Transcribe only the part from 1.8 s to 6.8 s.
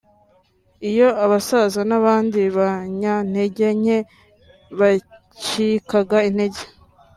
n’abandi banyantege nke bacikaga intege